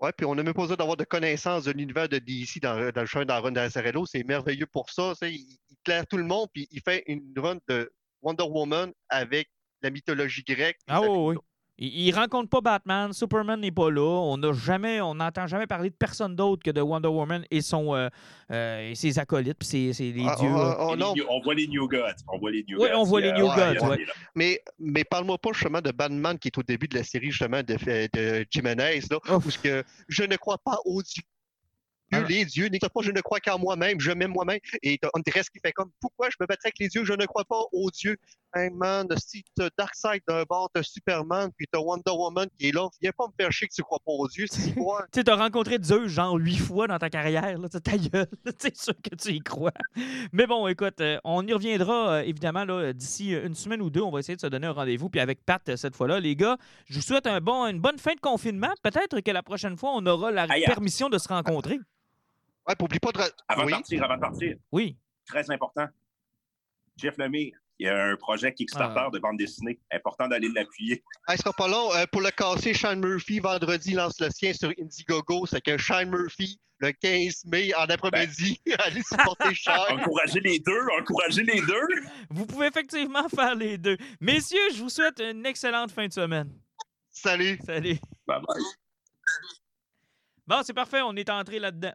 [0.02, 2.92] Oui, puis on n'a même pas besoin d'avoir de connaissances de l'univers de DC dans,
[2.92, 4.06] dans le chemin d'un run d'Azarello.
[4.06, 5.14] C'est merveilleux pour ça.
[5.24, 9.50] Il, il, claire tout le monde, puis il fait une run de Wonder Woman avec
[9.82, 10.78] la mythologie grecque.
[10.88, 11.36] Ah oui, oui.
[11.82, 14.02] Il, ne rencontre pas Batman, Superman n'est pas là.
[14.02, 17.62] On n'a jamais, on n'entend jamais parler de personne d'autre que de Wonder Woman et
[17.62, 18.10] son euh,
[18.52, 20.50] euh, et ses acolytes, puis ses, les Ah, dieux.
[20.54, 21.14] ah, ah, les.
[21.14, 22.00] New- on voit les New Gods.
[22.28, 22.98] On voit les New Oui, Gods.
[22.98, 24.06] on voit les New ouais, Gods, ouais.
[24.36, 27.64] Mais, mais parle-moi pas justement de Batman qui est au début de la série, justement,
[27.64, 27.78] de,
[28.14, 29.46] de Jimenez, là, Ouf.
[29.46, 31.24] où que je ne crois pas aux dieux.
[32.28, 34.58] Les dieux n'existent pas, je ne crois qu'en moi-même, je m'aime moi-même.
[34.82, 37.46] Et Huntress qui fait comme Pourquoi je me battrais avec les dieux, je ne crois
[37.46, 38.18] pas aux dieux.
[38.56, 42.72] Hey man, si t'as Darkseid d'un bord, t'as Superman, puis t'as Wonder Woman qui est
[42.72, 45.04] là, viens pas me faire chier que tu crois pas aux c'est quoi?
[45.12, 48.28] Tu sais, t'as rencontré Zeus genre huit fois dans ta carrière, là, c'est ta gueule,
[48.58, 49.72] c'est sûr que tu y crois.
[50.34, 53.92] Mais bon, écoute, euh, on y reviendra euh, évidemment là, d'ici euh, une semaine ou
[53.92, 54.02] deux.
[54.02, 55.10] On va essayer de se donner un rendez-vous.
[55.10, 56.58] Puis avec Pat, cette fois-là, les gars,
[56.88, 58.74] je vous souhaite un bon, une bonne fin de confinement.
[58.82, 61.80] Peut-être que la prochaine fois, on aura la Aïe, permission de se rencontrer.
[62.68, 63.20] Ouais, puis oublie pas de.
[63.48, 63.72] Avant oui.
[63.72, 64.98] de partir, avant de partir, Oui.
[65.28, 65.86] très important.
[66.98, 69.10] Jeff Lemire, il y a un projet Kickstarter Ah.
[69.12, 69.80] de bande dessinée.
[69.92, 71.02] Important d'aller l'appuyer.
[71.28, 71.94] Hey, ce sera pas long.
[71.96, 75.46] Euh, pour le casser, Shane Murphy, vendredi, lance le sien sur Indiegogo.
[75.46, 80.00] C'est que Shane Murphy, le 15 mai, en après-midi, allez supporter Shane.
[80.00, 81.88] Encourager les deux, encourager les deux.
[82.30, 83.98] Vous pouvez effectivement faire les deux.
[84.20, 86.52] Messieurs, je vous souhaite une excellente fin de semaine.
[87.10, 87.60] Salut!
[87.66, 87.98] Salut.
[88.28, 88.64] Bye bye.
[90.48, 91.94] Bon, c'est parfait, on est entré là-dedans.